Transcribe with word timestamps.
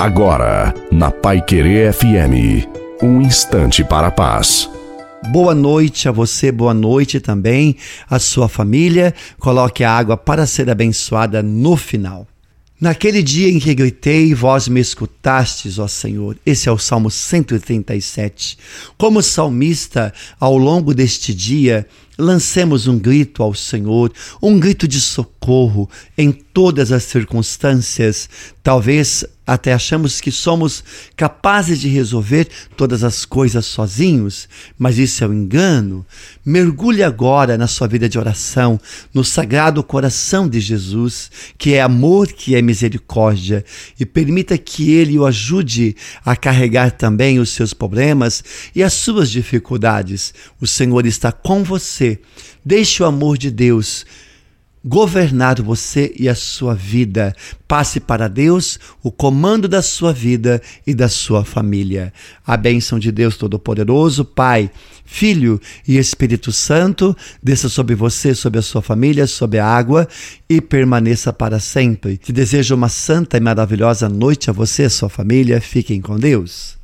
Agora, 0.00 0.72
na 0.90 1.10
Pai 1.10 1.42
Querer 1.42 1.92
FM, 1.92 2.66
um 3.02 3.20
instante 3.20 3.84
para 3.84 4.06
a 4.06 4.10
paz. 4.10 4.66
Boa 5.30 5.54
noite 5.54 6.08
a 6.08 6.10
você, 6.10 6.50
boa 6.50 6.72
noite 6.72 7.20
também 7.20 7.76
à 8.08 8.18
sua 8.18 8.48
família. 8.48 9.14
Coloque 9.38 9.84
a 9.84 9.92
água 9.92 10.16
para 10.16 10.46
ser 10.46 10.70
abençoada 10.70 11.42
no 11.42 11.76
final. 11.76 12.26
Naquele 12.80 13.22
dia 13.22 13.50
em 13.50 13.58
que 13.58 13.74
gritei, 13.74 14.32
vós 14.32 14.68
me 14.68 14.80
escutastes, 14.80 15.78
ó 15.78 15.86
Senhor. 15.86 16.34
Esse 16.46 16.66
é 16.66 16.72
o 16.72 16.78
Salmo 16.78 17.10
137. 17.10 18.56
Como 18.96 19.22
salmista, 19.22 20.14
ao 20.40 20.56
longo 20.56 20.94
deste 20.94 21.34
dia, 21.34 21.86
lancemos 22.18 22.86
um 22.86 22.98
grito 22.98 23.42
ao 23.42 23.52
Senhor, 23.52 24.10
um 24.40 24.58
grito 24.58 24.88
de 24.88 24.98
socorro 24.98 25.90
em 26.16 26.32
todas 26.32 26.90
as 26.90 27.02
circunstâncias. 27.02 28.30
Talvez 28.62 29.26
até 29.52 29.72
achamos 29.72 30.20
que 30.20 30.30
somos 30.30 30.84
capazes 31.16 31.80
de 31.80 31.88
resolver 31.88 32.48
todas 32.76 33.02
as 33.02 33.24
coisas 33.24 33.66
sozinhos, 33.66 34.48
mas 34.78 34.96
isso 34.96 35.24
é 35.24 35.26
um 35.26 35.32
engano. 35.32 36.06
Mergulhe 36.46 37.02
agora 37.02 37.58
na 37.58 37.66
sua 37.66 37.88
vida 37.88 38.08
de 38.08 38.16
oração, 38.16 38.78
no 39.12 39.24
sagrado 39.24 39.82
coração 39.82 40.48
de 40.48 40.60
Jesus, 40.60 41.32
que 41.58 41.74
é 41.74 41.82
amor, 41.82 42.28
que 42.28 42.54
é 42.54 42.62
misericórdia, 42.62 43.64
e 43.98 44.06
permita 44.06 44.56
que 44.56 44.92
ele 44.92 45.18
o 45.18 45.26
ajude 45.26 45.96
a 46.24 46.36
carregar 46.36 46.92
também 46.92 47.40
os 47.40 47.50
seus 47.50 47.74
problemas 47.74 48.44
e 48.72 48.84
as 48.84 48.92
suas 48.92 49.28
dificuldades. 49.28 50.32
O 50.60 50.66
Senhor 50.66 51.04
está 51.06 51.32
com 51.32 51.64
você. 51.64 52.20
Deixe 52.64 53.02
o 53.02 53.06
amor 53.06 53.36
de 53.36 53.50
Deus 53.50 54.06
governar 54.84 55.60
você 55.60 56.12
e 56.18 56.28
a 56.28 56.34
sua 56.34 56.74
vida. 56.74 57.34
Passe 57.68 58.00
para 58.00 58.28
Deus 58.28 58.78
o 59.02 59.10
comando 59.10 59.68
da 59.68 59.82
sua 59.82 60.12
vida 60.12 60.60
e 60.86 60.94
da 60.94 61.08
sua 61.08 61.44
família. 61.44 62.12
A 62.46 62.56
bênção 62.56 62.98
de 62.98 63.12
Deus 63.12 63.36
Todo-Poderoso, 63.36 64.24
Pai, 64.24 64.70
Filho 65.04 65.60
e 65.86 65.98
Espírito 65.98 66.52
Santo, 66.52 67.16
desça 67.42 67.68
sobre 67.68 67.94
você, 67.94 68.34
sobre 68.34 68.58
a 68.58 68.62
sua 68.62 68.80
família, 68.80 69.26
sobre 69.26 69.58
a 69.58 69.66
água 69.66 70.08
e 70.48 70.60
permaneça 70.60 71.32
para 71.32 71.60
sempre. 71.60 72.16
Te 72.16 72.32
desejo 72.32 72.74
uma 72.74 72.88
santa 72.88 73.36
e 73.36 73.40
maravilhosa 73.40 74.08
noite 74.08 74.50
a 74.50 74.52
você 74.52 74.82
e 74.82 74.86
a 74.86 74.90
sua 74.90 75.08
família. 75.08 75.60
Fiquem 75.60 76.00
com 76.00 76.18
Deus. 76.18 76.79